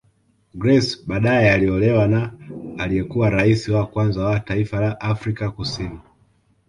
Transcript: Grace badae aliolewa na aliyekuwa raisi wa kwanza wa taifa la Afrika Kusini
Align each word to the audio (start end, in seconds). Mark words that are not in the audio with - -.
Grace 0.55 0.97
badae 1.07 1.51
aliolewa 1.51 2.07
na 2.07 2.33
aliyekuwa 2.77 3.29
raisi 3.29 3.71
wa 3.71 3.87
kwanza 3.87 4.23
wa 4.25 4.39
taifa 4.39 4.79
la 4.81 5.01
Afrika 5.01 5.51
Kusini 5.51 5.99